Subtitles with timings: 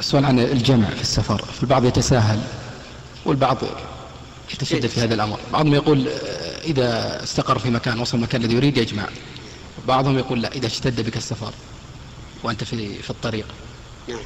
[0.00, 2.40] السؤال عن الجمع في السفر فالبعض يتساهل
[3.24, 3.58] والبعض
[4.52, 5.40] يتشدد في هذا الأمر.
[5.52, 9.08] بعضهم يقول آه، إذا استقر في مكان وصل المكان الذي يريد يجمع.
[9.88, 11.52] بعضهم يقول لا إذا اشتد بك السفر
[12.42, 13.46] وأنت في, في الطريق.
[14.08, 14.18] نعم.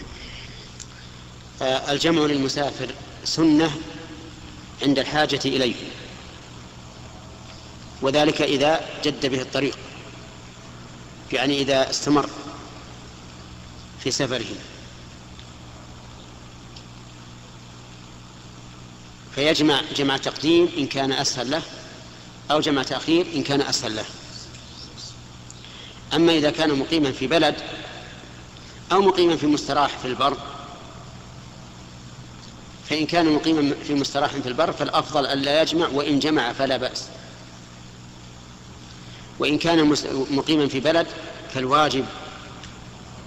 [1.63, 2.89] آه، الجمع للمسافر
[3.25, 3.71] سنة
[4.83, 5.75] عند الحاجة إليه.
[8.03, 9.79] وذلك إذا جد به الطريق.
[11.33, 12.31] يعني إذا استمر
[14.01, 14.47] في سفره.
[19.39, 21.63] فيجمع جمع تقديم إن كان أسهل له
[22.51, 24.05] أو جمع تأخير إن كان أسهل له.
[26.15, 27.55] أما إذا كان مقيما في بلد
[28.93, 30.37] أو مقيما في مستراح في البر
[32.91, 37.05] فإن كان مقيما في مستراح في البر فالأفضل ألا يجمع وإن جمع فلا بأس.
[39.39, 39.95] وإن كان
[40.31, 41.07] مقيما في بلد
[41.55, 42.05] فالواجب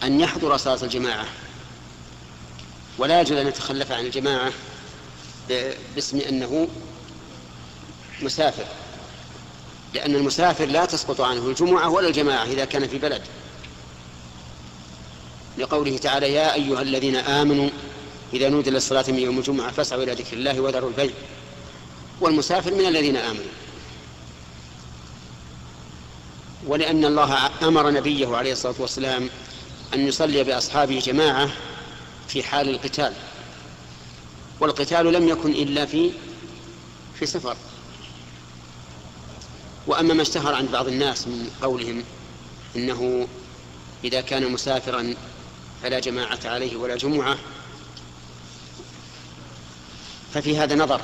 [0.04, 1.26] أن يحضر صلاة الجماعة.
[2.98, 4.52] ولا يجوز أن يتخلف عن الجماعة
[5.96, 6.68] باسم أنه
[8.22, 8.66] مسافر
[9.94, 13.22] لأن المسافر لا تسقط عنه الجمعة ولا الجماعة إذا كان في بلد.
[15.58, 17.70] لقوله تعالى يا أيها الذين آمنوا
[18.34, 21.14] إذا نودي للصلاة من يوم الجمعة فاسعوا إلى ذكر الله وذروا البيع.
[22.22, 23.52] والمسافر من الذين آمنوا.
[26.68, 29.30] ولأن الله أمر نبيه عليه الصلاة والسلام
[29.94, 31.50] أن يصلي بأصحابه جماعة
[32.28, 33.14] في حال القتال.
[34.62, 36.12] والقتال لم يكن إلا في
[37.20, 37.58] في سفر.
[39.88, 42.04] وأما ما اشتهر عند بعض الناس من قولهم
[42.76, 43.28] إنه
[44.04, 45.14] إذا كان مسافرا
[45.84, 47.38] فلا جماعة عليه ولا جمعة
[50.34, 51.02] ففي هذا نظر.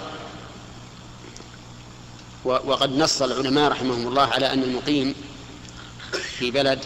[2.45, 5.15] وقد نص العلماء رحمهم الله على أن المقيم
[6.11, 6.79] في بلد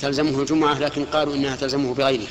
[0.00, 2.28] تلزمه الجمعة لكن قالوا إنها تلزمه بغيره.